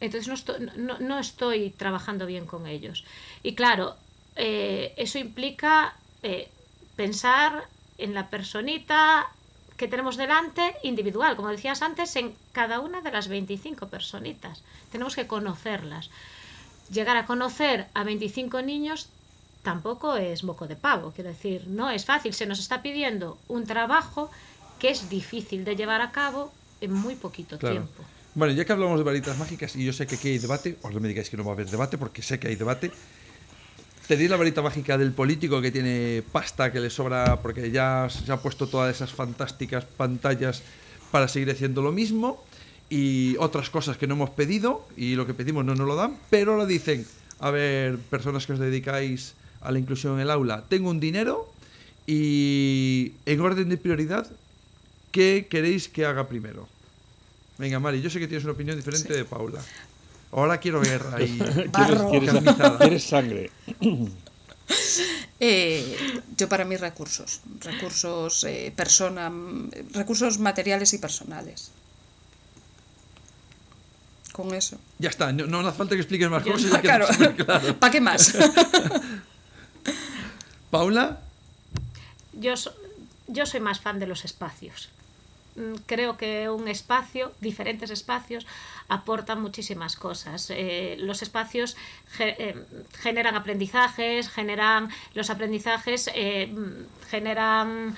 [0.00, 3.04] entonces no estoy, no, no estoy trabajando bien con ellos.
[3.42, 3.96] Y claro,
[4.36, 6.50] eh, eso implica eh,
[6.96, 7.64] pensar
[7.98, 9.28] en la personita
[9.76, 14.62] que tenemos delante individual, como decías antes, en cada una de las 25 personitas.
[14.92, 16.10] Tenemos que conocerlas.
[16.90, 19.08] Llegar a conocer a 25 niños
[19.62, 23.64] tampoco es moco de pavo, quiero decir, no es fácil, se nos está pidiendo un
[23.66, 24.30] trabajo
[24.78, 27.76] que es difícil de llevar a cabo en muy poquito Claro.
[27.76, 28.04] tiempo.
[28.34, 30.92] Bueno, ya que hablamos de varitas mágicas, y yo sé que aquí hay debate, os
[30.92, 32.90] no me digáis que no va a haber debate, porque sé que hay debate.
[34.06, 38.30] Tenéis la varita mágica del político que tiene pasta que le sobra porque ya se
[38.30, 40.62] ha puesto todas esas fantásticas pantallas
[41.10, 42.44] para seguir haciendo lo mismo
[42.90, 46.18] y otras cosas que no hemos pedido y lo que pedimos no nos lo dan,
[46.28, 47.06] pero ahora dicen,
[47.40, 51.50] a ver, personas que os dedicáis a la inclusión en el aula, tengo un dinero
[52.06, 54.26] y en orden de prioridad,
[55.12, 56.68] ¿qué queréis que haga primero?
[57.56, 59.14] Venga, Mari, yo sé que tienes una opinión diferente Sí.
[59.14, 59.60] de Paula.
[60.32, 61.38] Ahora quiero guerra y
[61.70, 62.10] Barro.
[62.10, 62.78] ¿Quieres, Carnizada.
[62.78, 63.50] quieres sangre?
[65.40, 69.30] Eh, yo para mí recursos, recursos eh, persona,
[69.92, 71.70] recursos materiales y personales.
[74.32, 74.78] Con eso.
[74.98, 76.72] ya está, no, no hace falta que expliques más cosas.
[76.72, 77.06] ya claro.
[77.78, 78.34] ¿Para qué más?
[80.70, 81.20] Paula,
[82.32, 82.74] Yo, so-
[83.28, 84.88] yo soy más fan de los espacios.
[85.56, 88.46] Mm, Creo que un espacio, diferentes espacios,
[88.88, 90.50] aportan muchísimas cosas.
[90.50, 91.76] Eh, los espacios
[92.18, 92.54] eh,
[92.98, 96.52] generan aprendizajes, generan los aprendizajes, eh,
[97.08, 97.96] generan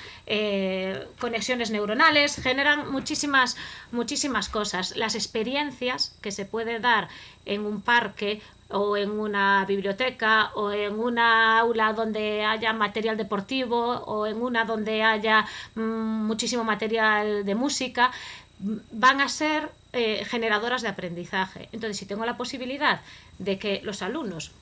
[1.19, 3.57] conexiones neuronales, generan muchísimas,
[3.90, 4.97] muchísimas cosas.
[4.97, 7.09] Las experiencias que se puede dar
[7.47, 13.79] en un parque o en una biblioteca o en una aula donde haya material deportivo
[13.79, 18.11] o en una donde haya mm, muchísimo material de música
[18.59, 21.70] mm, van a ser eh, generadoras de aprendizaje.
[21.72, 23.00] Entonces, si tengo la posibilidad
[23.38, 24.52] de que los alumnos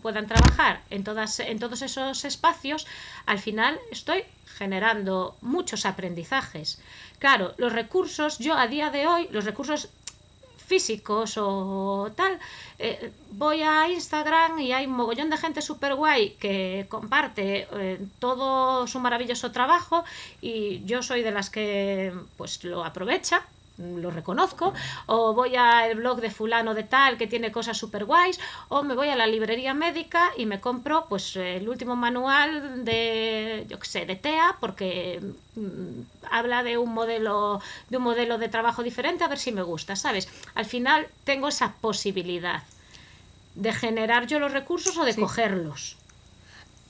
[0.00, 2.86] puedan trabajar en, todas, en todos esos espacios,
[3.26, 6.80] al final estoy generando muchos aprendizajes.
[7.18, 9.88] Claro, los recursos, yo a día de hoy, los recursos
[10.68, 12.38] físicos o tal,
[12.78, 17.98] eh, voy a Instagram y hay un mogollón de gente súper guay que comparte eh,
[18.18, 20.04] todo su maravilloso trabajo
[20.42, 23.42] y yo soy de las que pues lo aprovecha
[23.78, 24.74] lo reconozco,
[25.06, 28.94] o voy al blog de fulano de tal que tiene cosas súper guays, o me
[28.94, 33.86] voy a la librería médica y me compro pues el último manual de, yo qué
[33.86, 35.20] sé, de TEA, porque
[35.54, 39.62] mm, habla de un modelo de un modelo de trabajo diferente, a ver si me
[39.62, 40.28] gusta, ¿sabes?
[40.54, 42.62] Al final tengo esa posibilidad
[43.54, 45.20] de generar yo los recursos o de Sí.
[45.20, 45.96] cogerlos.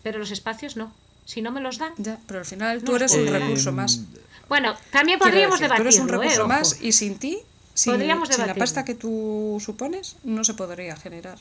[0.03, 0.93] Pero los espacios no.
[1.27, 1.93] Si no me los dan.
[1.99, 4.01] Ya, pero al final tú No, eres un recurso más.
[4.49, 6.29] Bueno, también podríamos decir, tú eres un debatirlo, ¿eh?
[6.29, 7.39] recurso más y sin ti,
[7.75, 11.39] sin, Podríamos sin la pasta que tú supones, no se podría generar.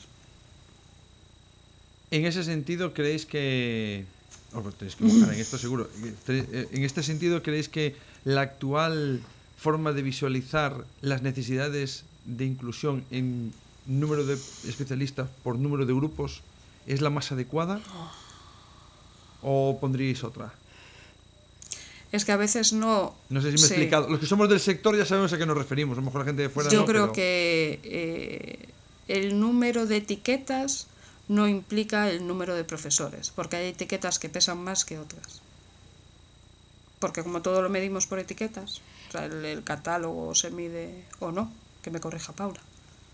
[2.10, 4.04] en ese sentido, ¿creéis que...
[4.54, 5.88] oh, pues tenéis que mojar en esto seguro.
[6.28, 9.20] Eh, En este sentido, ¿creéis que la actual
[9.58, 13.52] forma de visualizar las necesidades de inclusión en
[13.86, 16.42] número de especialistas por número de grupos
[16.86, 17.80] es la más adecuada?
[19.42, 20.52] ¿O pondríais otra?
[22.10, 23.14] Es que a veces no.
[23.28, 24.08] No sé si me he explicado.
[24.08, 25.96] Los que somos del sector ya sabemos a qué nos referimos.
[25.98, 28.68] A lo mejor la gente de fuera Yo no, creo pero- que eh,
[29.08, 30.86] el número de etiquetas
[31.28, 35.42] no implica el número de profesores, porque hay etiquetas que pesan más que otras.
[36.98, 41.30] Porque como todo lo medimos por etiquetas, o sea, el, el catálogo se mide o
[41.30, 42.60] no, que me corrija Paula.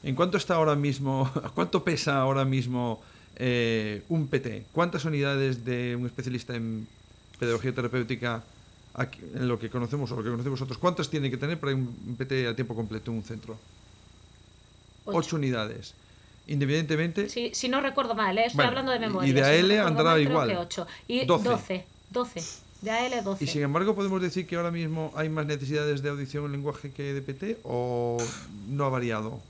[0.03, 3.03] ¿En cuánto está ahora mismo, cuánto pesa ahora mismo
[3.37, 4.67] eh, un PT?
[4.73, 6.87] ¿Cuántas unidades de un especialista en
[7.41, 8.43] pedagogía terapéutica
[8.95, 10.79] aquí- en lo que conocemos o lo que conocemos nosotros?
[10.79, 13.57] ¿Cuántas tiene que tener para un PT a tiempo completo en un centro?
[15.07, 15.19] Ocho.
[15.19, 15.95] Ocho unidades.
[16.47, 18.43] Independientemente, Si, si no recuerdo mal, ¿eh?
[18.47, 19.33] estoy Bueno, hablando de y memoria.
[19.35, 20.49] de si no AL andará mal, igual.
[20.51, 20.87] que ocho.
[21.09, 21.49] Y 12.
[21.49, 21.85] 12.
[22.11, 22.43] 12.
[22.83, 23.45] De AL 12.
[23.45, 26.91] y sin embargo podemos decir que ahora mismo hay más necesidades de audición en lenguaje
[26.93, 28.19] que de PT o
[28.69, 29.41] no ha variado.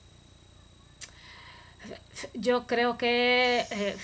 [2.34, 3.96] Yo creo que eh,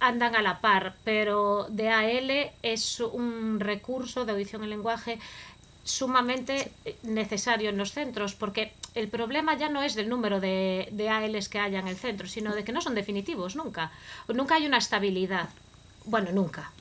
[0.00, 5.18] andan a la par, pero DAL es un recurso de audición en lenguaje
[5.84, 11.08] sumamente necesario en los centros, porque el problema ya no es del número de, de
[11.08, 13.92] ALs que haya en el centro, sino de que no son definitivos nunca.
[14.28, 15.48] Nunca hay una estabilidad.
[16.04, 16.72] Bueno, nunca.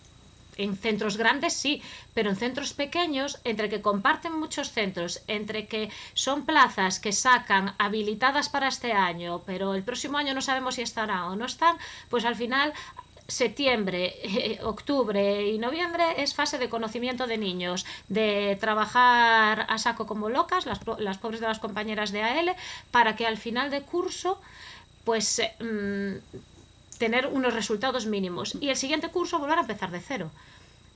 [0.58, 1.82] En centros grandes sí,
[2.14, 7.76] pero en centros pequeños, entre que comparten muchos centros, entre que son plazas que sacan
[7.78, 11.78] habilitadas para este año, pero el próximo año no sabemos si estarán o no están,
[12.10, 12.74] pues al final
[13.28, 20.06] septiembre, eh, octubre y noviembre es fase de conocimiento de niños, de trabajar a saco
[20.06, 22.56] como locas, las, las pobres de las compañeras de AL,
[22.92, 24.40] para que al final de curso,
[25.04, 30.00] pues eh, mm, tener unos resultados mínimos y el siguiente curso volver a empezar de
[30.00, 30.32] cero.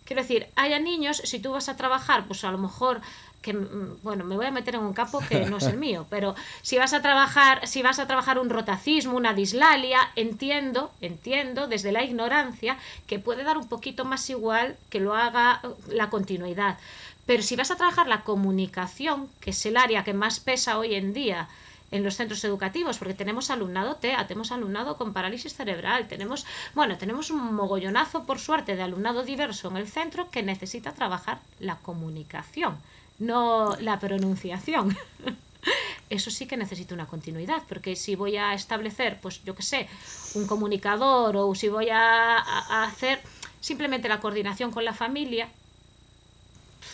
[0.10, 3.00] Quiero decir, haya niños, si tú vas a trabajar, pues a lo mejor
[3.44, 6.08] que mm, bueno, me voy a meter en un campo que no es el mío,
[6.10, 11.68] pero si vas a trabajar, si vas a trabajar un rotacismo, una dislalia, entiendo, entiendo
[11.68, 16.10] desde la ignorancia que puede dar un poquito más igual que lo haga eh, la
[16.10, 16.80] continuidad.
[17.28, 20.96] Pero si vas a trabajar la comunicación, que es el área que más pesa hoy
[20.96, 21.48] en día
[21.92, 26.98] en los centros educativos, porque tenemos alumnado TEA, tenemos alumnado con parálisis cerebral, tenemos, bueno,
[26.98, 31.76] tenemos un mogollonazo, por suerte, de alumnado diverso en el centro que necesita trabajar la
[31.78, 32.78] comunicación,
[33.20, 34.98] no la pronunciación.
[36.10, 39.88] Eso sí que necesita una continuidad, porque si voy a establecer, pues yo qué sé,
[40.34, 43.20] un comunicador o si voy a, a hacer
[43.60, 45.50] simplemente la coordinación con la familia,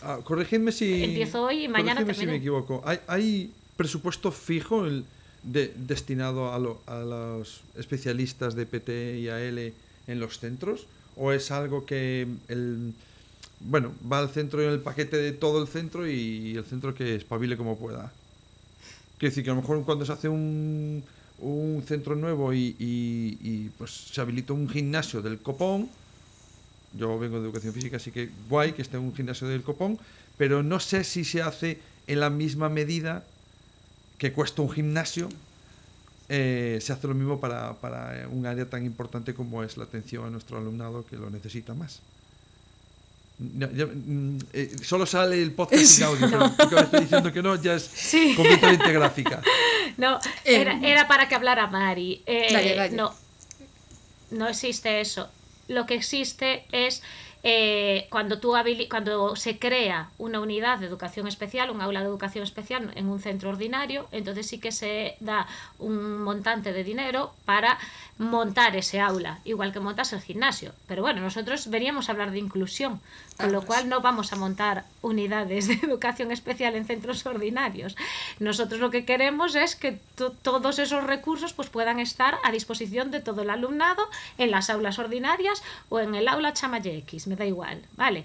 [0.01, 1.03] Ah, corregidme si.
[1.03, 2.81] Empiezo hoy y mañana corregidme si me equivoco.
[2.85, 5.05] ¿Hay, hay presupuesto fijo el
[5.43, 9.73] de, destinado a, lo, a los especialistas de PT y AL
[10.07, 10.87] en los centros?
[11.17, 12.93] ¿O es algo que el,
[13.61, 17.15] bueno, va al centro en el paquete de todo el centro y el centro que
[17.15, 18.11] espabile como pueda?
[19.17, 21.03] Quiero decir que a lo mejor cuando se hace un,
[21.39, 25.89] un centro nuevo y, y, pues se habilita un gimnasio del copón,
[26.93, 29.99] yo vengo de educación física, así que guay que esté un gimnasio del copón,
[30.37, 33.23] pero no sé si se hace en la misma medida
[34.17, 35.29] que cuesta un gimnasio,
[36.29, 40.25] eh, se hace lo mismo para, para, un área tan importante como es la atención
[40.25, 41.99] a nuestro alumnado que lo necesita más.
[43.37, 46.55] Ya, mm, eh, solo sale el podcast sin audio, no.
[46.57, 48.33] pero estoy diciendo que no, ya es sí.
[48.35, 49.41] completamente gráfica.
[49.97, 52.21] No, era, era, para que hablara Mari.
[52.25, 52.95] Eh, dale, dale.
[52.97, 53.15] No,
[54.31, 55.29] no existe eso
[55.67, 57.01] lo que existe es
[57.47, 58.55] eh, cuando, tú
[58.89, 63.19] cuando se crea una unidad de educación especial, un aula de educación especial en un
[63.19, 65.45] centro ordinario, entonces sí que se da
[65.77, 67.77] un montante de dinero para
[68.17, 70.71] montar ese aula, igual que montas el gimnasio.
[70.87, 72.99] Pero bueno, nosotros veníamos a hablar de inclusión,
[73.37, 77.95] con lo cual no vamos a montar unidades de educación especial en centros ordinarios.
[78.39, 83.19] Nosotros lo que queremos es que todos esos recursos pues, puedan estar a disposición de
[83.19, 84.03] todo el alumnado
[84.37, 88.23] en las aulas ordinarias o en el aula Chamaye X, da igual, ¿vale?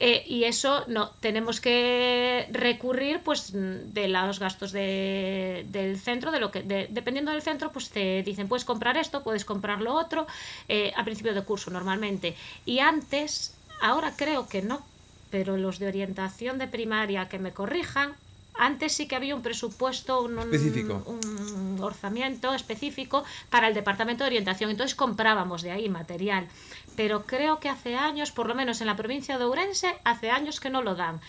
[0.00, 6.40] Eh, y eso no, tenemos que recurrir pues de los gastos de, del centro, de
[6.40, 9.94] lo que de, dependiendo del centro, pues te dicen puedes comprar esto, puedes comprar lo
[9.94, 10.26] otro,
[10.68, 12.34] eh, a principio de curso normalmente.
[12.66, 14.84] Y antes, ahora creo que no,
[15.30, 18.14] pero los de orientación de primaria que me corrijan,
[18.54, 21.02] antes sí que había un presupuesto, un, específico.
[21.06, 24.70] un, orzamiento específico para el departamento de orientación.
[24.70, 26.48] Entonces comprábamos de ahí material.
[26.96, 30.60] Pero creo que hace años, por lo menos en la provincia de Ourense, hace años
[30.60, 31.20] que no lo dan.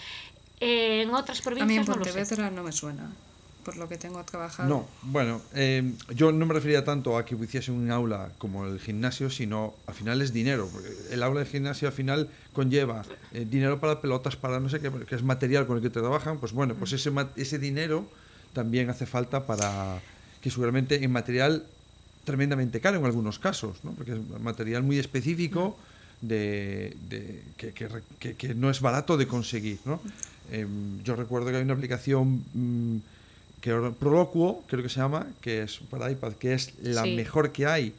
[0.59, 3.09] Eh, en otras provincias A mí en no Pontevedra no, no me suena
[3.65, 4.69] por lo que tengo trabajado.
[4.69, 8.79] No, bueno, eh, yo no me refería tanto a que hiciese un aula como el
[8.79, 10.69] gimnasio, sino al final es dinero.
[11.09, 13.01] El aula de gimnasio al final conlleva
[13.33, 15.99] eh, dinero para pelotas, para no sé qué, que es material con el que te
[15.99, 16.37] trabajan.
[16.37, 18.05] Pues bueno, pues ese, ese dinero
[18.53, 19.99] también hace falta para
[20.41, 21.65] que seguramente en material
[22.23, 23.91] tremendamente caro en algunos casos, ¿no?
[23.91, 25.75] porque es material muy específico
[26.21, 27.73] de, de que,
[28.19, 29.79] que, que, no es barato de conseguir.
[29.85, 29.99] ¿no?
[30.51, 30.67] Eh,
[31.03, 32.43] yo recuerdo que hay una aplicación...
[32.53, 33.14] Mmm,
[33.65, 37.15] que Proloquo, creo que se llama, que es para iPad, que es la sí.
[37.15, 37.93] mejor que hay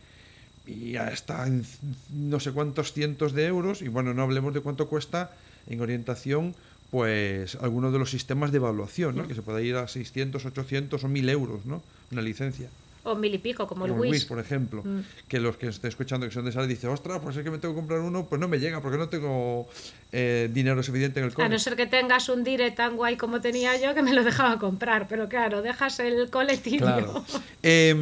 [0.65, 1.67] y ya está en
[2.15, 5.33] no sé cuántos cientos de euros y bueno, no hablemos de cuánto cuesta
[5.69, 6.55] en orientación
[6.93, 9.27] pues algunos de los sistemas de evaluación, ¿no?
[9.27, 11.83] que se puede ir a 600, 800 o 1000 euros, ¿no?
[12.13, 12.69] una licencia
[13.07, 14.11] o mil y pico, como, como el Wii.
[14.11, 14.83] Wii, por ejemplo.
[14.85, 15.01] Mm.
[15.29, 17.59] Que los que estén escuchando que son de sala dicen, ostras, pues es que me
[17.59, 19.69] tengo que comprar uno, pues no me llega porque no tengo
[20.13, 21.47] eh, dinero suficiente en el cole.
[21.47, 24.25] A no ser que tengas un dire tan guay como tenía yo que me lo
[24.25, 26.87] dejaba comprar, pero claro, dejas el colectivo.
[26.87, 27.25] Claro.
[27.63, 27.95] eh,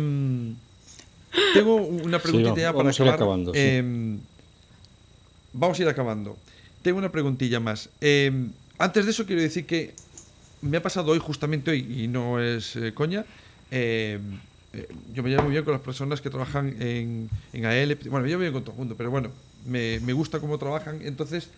[1.52, 3.14] tengo una preguntita sí, para acabar.
[3.14, 3.58] Acabando, sí.
[3.60, 4.16] eh,
[5.52, 6.36] vamos a ir acabando.
[6.82, 7.88] Tengo una preguntilla más.
[8.00, 8.30] Eh,
[8.78, 9.94] antes de eso quiero decir que
[10.62, 13.24] me ha pasado hoy, justamente hoy, y no es eh, coña,
[14.74, 18.20] eh, yo me llevo muy bien con las personas que trabajan en, en AL, bueno,
[18.24, 19.30] me llevo bien con todo el mundo, pero bueno,
[19.66, 21.48] me, me gusta cómo trabajan, entonces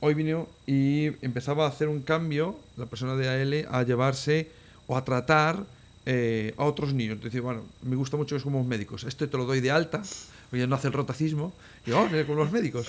[0.00, 4.48] hoy vino y empezaba a hacer un cambio, la persona de AL, a llevarse
[4.88, 5.64] o a tratar
[6.04, 7.14] eh, a otros niños.
[7.14, 10.02] Entonces, bueno, me gusta mucho que somos médicos, esto te lo doy de alta,
[10.50, 11.52] porque no hace el rotacismo,
[11.86, 12.88] y yo, oh, con los médicos.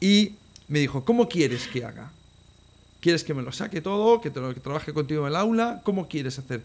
[0.00, 0.36] Y
[0.68, 2.12] me dijo, ¿cómo quieres que haga?
[3.00, 5.80] ¿Quieres que me lo saque todo, que, te que trabaje contigo en el aula?
[5.82, 6.62] ¿Cómo quieres hacer?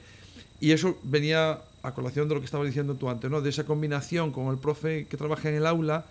[0.59, 3.41] Y eso venía a colación de lo que estabas diciendo tú antes, ¿no?
[3.41, 6.05] De esa combinación con el profe que trabaja en el aula,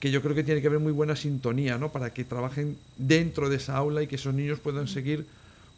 [0.00, 1.90] que yo creo que tiene que haber muy buena sintonía, ¿no?
[1.90, 5.26] Para que trabajen dentro de esa aula y que esos niños puedan seguir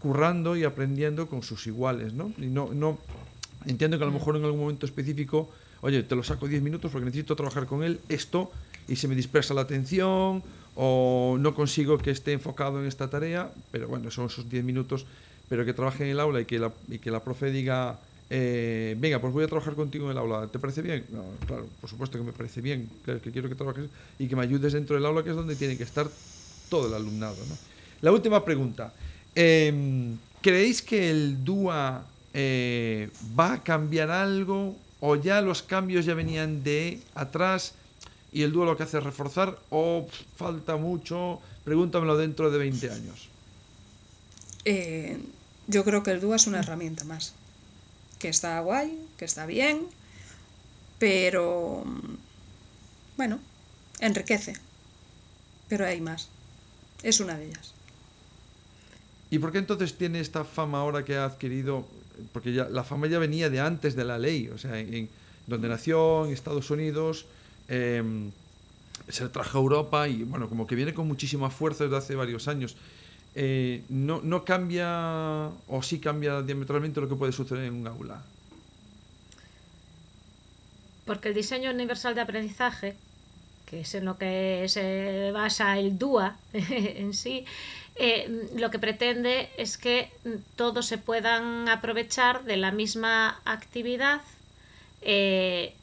[0.00, 2.33] currando y aprendiendo con sus iguales, ¿no?
[2.38, 2.98] Y no, no
[3.67, 5.50] entiendo que a lo mejor en algún momento específico,
[5.83, 8.50] oye, te lo saco 10 minutos porque necesito trabajar con él esto
[8.88, 10.42] y se me dispersa la atención
[10.75, 15.06] o no consigo que esté enfocado en esta tarea, pero bueno, son esos 10 minutos,
[15.48, 17.98] pero que trabaje en el aula y que la, y que la profe diga
[18.31, 20.46] eh, venga, pues voy a trabajar contigo en el aula.
[20.46, 21.04] ¿Te parece bien?
[21.46, 23.87] Claro, por supuesto que me parece bien, claro, que quiero que trabajes
[24.18, 26.08] y que me ayudes dentro del aula, que es donde tiene que estar
[26.68, 27.37] todo el alumnado.
[28.00, 28.92] La última pregunta.
[29.35, 36.14] Eh, ¿Creéis que el DUA eh, ¿va a cambiar algo o ya los cambios ya
[36.14, 37.74] venían de atrás
[38.33, 40.06] y el dúo lo que hace es reforzar o
[40.37, 41.40] falta mucho?
[41.64, 43.28] Pregúntamelo dentro de 20 años.
[44.64, 45.18] Eh,
[45.66, 47.35] yo creo que el dúo es una herramienta más.
[48.21, 49.88] Que está guay, que está bien,
[51.00, 51.85] pero
[53.16, 53.40] bueno,
[53.98, 54.54] enriquece.
[55.68, 56.29] Pero hay más.
[57.02, 57.75] Es una de ellas.
[59.31, 61.87] ¿Y por qué entonces tiene esta fama ahora que ha adquirido?
[62.33, 65.08] Porque ya, la fama ya venía de antes de la ley, o sea, en,
[65.46, 67.27] donde nació, en Estados Unidos,
[67.68, 68.31] em,
[69.08, 72.48] se trajo a Europa y bueno, como que viene con muchísima fuerza desde hace varios
[72.48, 72.77] años.
[73.35, 78.22] Eh, no, no cambia o sí cambia diametralmente lo que puede suceder en un aula.
[81.04, 82.96] Porque el diseño universal de aprendizaje,
[83.66, 87.44] que es en lo que se basa el DUA en sí,
[87.96, 90.10] eh, lo que pretende es que
[90.56, 94.22] todos se puedan aprovechar de la misma actividad,
[95.02, 95.74] eh,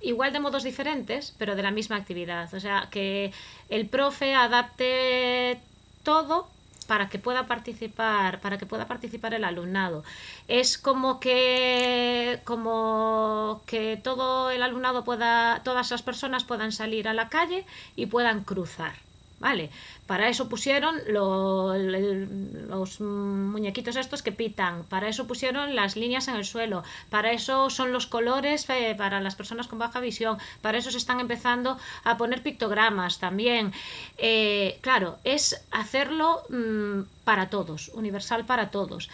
[0.00, 2.52] igual de modos diferentes, pero de la misma actividad.
[2.54, 3.32] O sea, que
[3.68, 5.58] el profe adapte
[6.02, 6.48] todo
[6.86, 10.04] para que pueda participar, para que pueda participar el alumnado.
[10.48, 17.14] Es como que como que todo el alumnado pueda, todas las personas puedan salir a
[17.14, 17.64] la calle
[17.96, 19.05] y puedan cruzar.
[19.38, 19.68] ¿Vale?
[20.06, 26.46] Para eso pusieron los muñequitos estos que pitan, para eso pusieron las líneas en el
[26.46, 30.90] suelo, para eso son los colores eh, para las personas con baja visión, para eso
[30.90, 33.72] se están empezando a poner pictogramas también.
[34.16, 39.10] Eh, claro, es hacerlo mm, para todos, universal para todos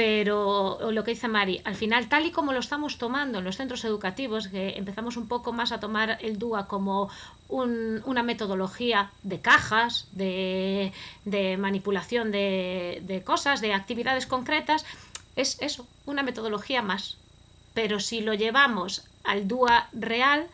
[0.00, 3.58] pero lo que dice Mari, al final, tal y como lo estamos tomando en los
[3.58, 7.10] centros educativos, que empezamos un poco más a tomar el DUA como
[7.50, 10.90] una metodología de cajas, de,
[11.58, 14.86] manipulación de, de, cosas, de actividades concretas,
[15.36, 17.18] es eso, una metodología más.
[17.74, 20.46] Pero si lo llevamos al DUA real,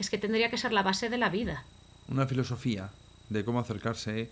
[0.00, 1.62] es que tendría que ser la base de la vida.
[2.08, 2.90] Una filosofía
[3.28, 4.28] de cómo acercarse.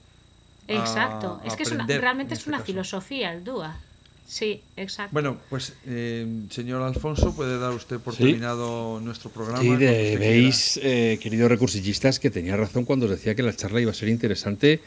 [0.66, 1.62] Exacto, es que
[2.00, 3.85] realmente es una este filosofía el DUA.
[4.26, 5.12] Sí, exacto.
[5.12, 9.62] Bueno, pues eh, señor Alfonso, puede dar usted por terminado nuestro programa.
[9.62, 13.92] Sí, veis, eh, queridos recursillistas, que tenía razón cuando os decía que la charla iba
[13.92, 14.80] a ser interesante.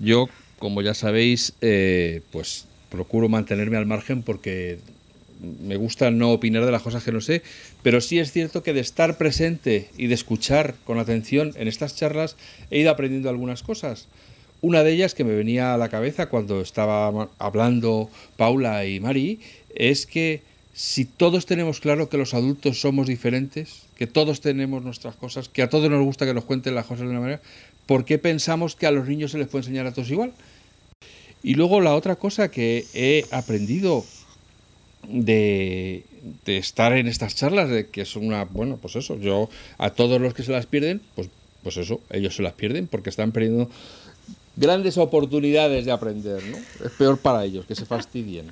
[0.00, 4.78] Yo, como ya sabéis, eh, pues procuro mantenerme al margen porque
[5.40, 7.42] me gusta no opinar de las cosas que no sé,
[7.82, 11.94] pero sí es cierto que de estar presente y de escuchar con atención en estas
[11.94, 12.36] charlas
[12.70, 14.08] he ido aprendiendo algunas cosas.
[14.60, 19.40] Una de ellas que me venía a la cabeza cuando estaba hablando Paula y Mari
[19.74, 20.42] es que
[20.72, 25.62] si todos tenemos claro que los adultos somos diferentes, que todos tenemos nuestras cosas, que
[25.62, 27.40] a todos nos gusta que nos cuenten las cosas de una manera,
[27.86, 30.32] ¿por qué pensamos que a los niños se les puede enseñar a todos igual?
[31.42, 34.04] Y luego la otra cosa que he aprendido
[35.08, 36.04] de,
[36.46, 39.48] estar en estas charlas, de que es una, bueno, pues eso, yo
[39.78, 41.28] a todos los que se las pierden, pues,
[41.62, 43.70] pues eso, ellos se las pierden porque están perdiendo
[44.56, 46.56] grandes oportunidades de aprender, ¿no?
[46.84, 48.50] Es peor para ellos, que se fastidien.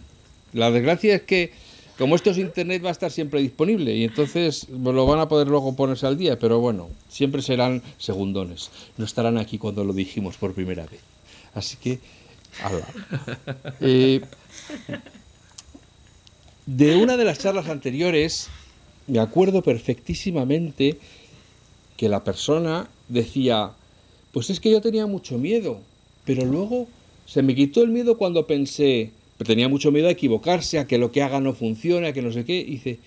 [0.52, 1.52] La desgracia es que,
[1.98, 5.48] como esto es internet, va a estar siempre disponible y entonces lo van a poder
[5.48, 8.70] luego ponerse al día, pero bueno, siempre serán segundones.
[8.98, 11.00] No estarán aquí cuando lo dijimos por primera vez.
[11.54, 11.98] Así que,
[13.80, 14.20] eh,
[16.66, 18.48] de una de las charlas anteriores,
[19.06, 20.98] me acuerdo perfectísimamente
[21.96, 23.70] que la persona decía,
[24.32, 25.80] pues es que yo tenía mucho miedo
[26.24, 26.88] pero luego
[27.26, 29.10] se me quitó el miedo cuando pensé,
[29.44, 32.32] tenía mucho miedo a equivocarse, a que lo que haga no funcione, a que no
[32.32, 32.58] sé qué.
[32.58, 32.98] Y dice,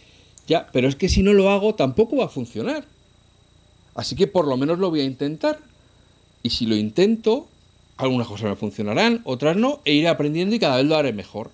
[0.47, 2.85] ya, pero es que si no lo hago tampoco va a funcionar.
[3.95, 5.59] Así que por lo menos lo voy a intentar.
[6.43, 7.47] Y si lo intento,
[7.97, 11.49] algunas cosas me funcionarán, otras no, e iré aprendiendo y cada vez lo haré mejor.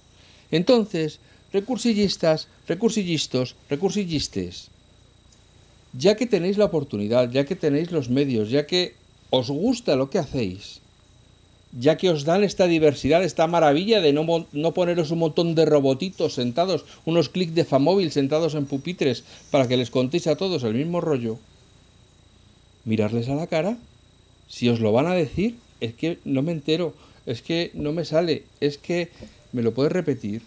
[0.52, 1.20] Entonces,
[1.54, 4.70] recursillistas, recursillistos, recursillistes,
[5.94, 8.94] ya que tenéis la oportunidad, ya que tenéis los medios, ya que
[9.30, 10.82] os gusta lo que hacéis,
[11.74, 15.66] ya que os dan esta diversidad, esta maravilla de no, no poneros un montón de
[15.66, 20.64] robotitos sentados, unos clics de Famóvil sentados en pupitres para que les contéis a todos
[20.64, 21.40] el mismo rollo,
[22.86, 23.78] mirarles a la cara,
[24.48, 26.94] si os lo van a decir, es que no me entero,
[27.26, 29.10] es que no me sale, es que
[29.52, 30.42] me lo puedes repetir.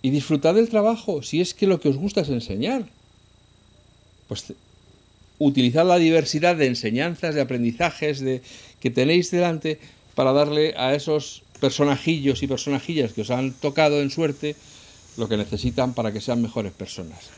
[0.00, 2.86] Y disfrutad del trabajo, si es que lo que os gusta es enseñar.
[4.28, 4.52] Pues
[5.38, 8.42] utilizad la diversidad de enseñanzas, de aprendizajes de,
[8.80, 9.78] que tenéis delante
[10.14, 14.56] para darle a esos personajillos y personajillas que os han tocado en suerte
[15.16, 17.30] lo que necesitan para que sean mejores personas.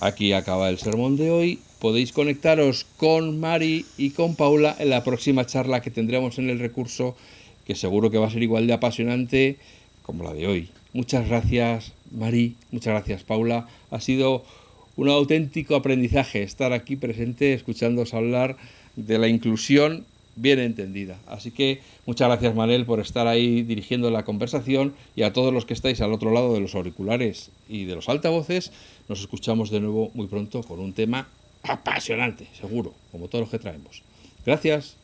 [0.00, 1.58] Aquí acaba el sermón de hoy.
[1.78, 6.58] Podéis conectaros con Mari y con Paula en la próxima charla que tendremos en el
[6.58, 7.16] recurso,
[7.66, 9.58] que seguro que va a ser igual de apasionante
[10.02, 10.70] como la de hoy.
[10.92, 12.54] Muchas gracias, Mari.
[12.70, 13.66] Muchas gracias, Paula.
[13.90, 14.44] Ha sido
[14.96, 18.56] un auténtico aprendizaje estar aquí presente, escuchándoos hablar
[18.96, 20.04] de la inclusión
[20.36, 21.18] bien entendida.
[21.26, 25.64] Así que muchas gracias, Manel, por estar ahí dirigiendo la conversación y a todos los
[25.64, 28.72] que estáis al otro lado de los auriculares y de los altavoces.
[29.08, 31.28] Nos escuchamos de nuevo muy pronto con un tema
[31.62, 34.02] apasionante, seguro, como todos los que traemos.
[34.44, 35.03] Gracias.